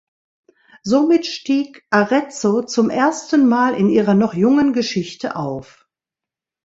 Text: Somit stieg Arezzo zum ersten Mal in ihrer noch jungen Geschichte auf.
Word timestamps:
Somit 0.81 1.27
stieg 1.27 1.85
Arezzo 1.91 2.63
zum 2.63 2.89
ersten 2.89 3.47
Mal 3.47 3.75
in 3.75 3.87
ihrer 3.87 4.15
noch 4.15 4.33
jungen 4.33 4.73
Geschichte 4.73 5.35
auf. 5.35 5.87